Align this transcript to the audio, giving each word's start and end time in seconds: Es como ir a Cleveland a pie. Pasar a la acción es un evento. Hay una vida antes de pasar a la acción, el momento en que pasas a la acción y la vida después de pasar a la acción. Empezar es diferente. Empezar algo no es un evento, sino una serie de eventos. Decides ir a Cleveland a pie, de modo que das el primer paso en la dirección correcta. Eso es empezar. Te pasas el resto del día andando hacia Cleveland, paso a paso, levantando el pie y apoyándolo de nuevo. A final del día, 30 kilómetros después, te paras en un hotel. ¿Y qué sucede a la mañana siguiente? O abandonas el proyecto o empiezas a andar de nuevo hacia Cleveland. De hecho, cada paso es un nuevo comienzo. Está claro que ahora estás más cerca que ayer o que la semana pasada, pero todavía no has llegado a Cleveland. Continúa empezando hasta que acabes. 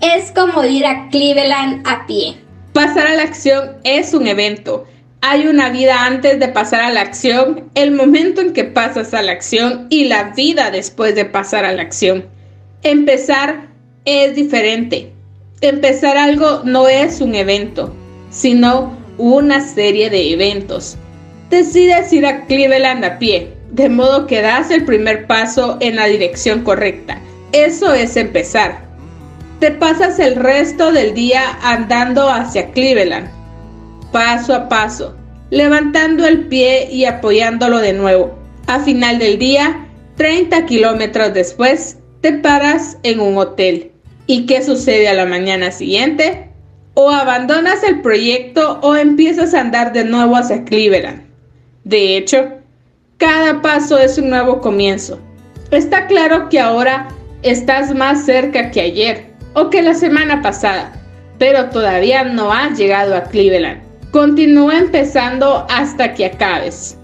Es 0.00 0.32
como 0.32 0.64
ir 0.64 0.86
a 0.86 1.08
Cleveland 1.10 1.86
a 1.86 2.06
pie. 2.06 2.36
Pasar 2.72 3.06
a 3.06 3.14
la 3.14 3.22
acción 3.22 3.72
es 3.84 4.14
un 4.14 4.26
evento. 4.26 4.86
Hay 5.20 5.46
una 5.46 5.68
vida 5.68 6.06
antes 6.06 6.40
de 6.40 6.48
pasar 6.48 6.80
a 6.80 6.90
la 6.90 7.02
acción, 7.02 7.70
el 7.74 7.90
momento 7.90 8.40
en 8.40 8.54
que 8.54 8.64
pasas 8.64 9.12
a 9.12 9.20
la 9.20 9.32
acción 9.32 9.88
y 9.90 10.04
la 10.04 10.32
vida 10.34 10.70
después 10.70 11.14
de 11.14 11.26
pasar 11.26 11.66
a 11.66 11.72
la 11.72 11.82
acción. 11.82 12.24
Empezar 12.82 13.68
es 14.06 14.34
diferente. 14.34 15.12
Empezar 15.60 16.16
algo 16.16 16.62
no 16.64 16.88
es 16.88 17.20
un 17.20 17.34
evento, 17.34 17.94
sino 18.30 18.96
una 19.18 19.60
serie 19.60 20.08
de 20.08 20.32
eventos. 20.32 20.96
Decides 21.50 22.10
ir 22.14 22.24
a 22.24 22.46
Cleveland 22.46 23.04
a 23.04 23.18
pie, 23.18 23.52
de 23.70 23.90
modo 23.90 24.26
que 24.26 24.40
das 24.40 24.70
el 24.70 24.86
primer 24.86 25.26
paso 25.26 25.76
en 25.80 25.96
la 25.96 26.06
dirección 26.06 26.62
correcta. 26.62 27.20
Eso 27.52 27.92
es 27.92 28.16
empezar. 28.16 28.89
Te 29.60 29.72
pasas 29.72 30.18
el 30.18 30.36
resto 30.36 30.90
del 30.90 31.12
día 31.12 31.58
andando 31.62 32.30
hacia 32.30 32.70
Cleveland, 32.70 33.28
paso 34.10 34.54
a 34.54 34.70
paso, 34.70 35.14
levantando 35.50 36.26
el 36.26 36.46
pie 36.46 36.88
y 36.90 37.04
apoyándolo 37.04 37.76
de 37.76 37.92
nuevo. 37.92 38.38
A 38.68 38.80
final 38.80 39.18
del 39.18 39.38
día, 39.38 39.86
30 40.16 40.64
kilómetros 40.64 41.34
después, 41.34 41.98
te 42.22 42.32
paras 42.32 42.96
en 43.02 43.20
un 43.20 43.36
hotel. 43.36 43.92
¿Y 44.26 44.46
qué 44.46 44.62
sucede 44.62 45.08
a 45.08 45.14
la 45.14 45.26
mañana 45.26 45.70
siguiente? 45.72 46.48
O 46.94 47.10
abandonas 47.10 47.84
el 47.84 48.00
proyecto 48.00 48.80
o 48.80 48.96
empiezas 48.96 49.52
a 49.52 49.60
andar 49.60 49.92
de 49.92 50.04
nuevo 50.04 50.36
hacia 50.36 50.64
Cleveland. 50.64 51.26
De 51.84 52.16
hecho, 52.16 52.48
cada 53.18 53.60
paso 53.60 53.98
es 53.98 54.16
un 54.16 54.30
nuevo 54.30 54.62
comienzo. 54.62 55.20
Está 55.70 56.06
claro 56.06 56.48
que 56.48 56.58
ahora 56.58 57.08
estás 57.42 57.94
más 57.94 58.24
cerca 58.24 58.70
que 58.70 58.80
ayer 58.80 59.29
o 59.54 59.70
que 59.70 59.82
la 59.82 59.94
semana 59.94 60.42
pasada, 60.42 60.92
pero 61.38 61.70
todavía 61.70 62.24
no 62.24 62.52
has 62.52 62.78
llegado 62.78 63.16
a 63.16 63.24
Cleveland. 63.24 63.82
Continúa 64.10 64.78
empezando 64.78 65.66
hasta 65.70 66.14
que 66.14 66.26
acabes. 66.26 66.98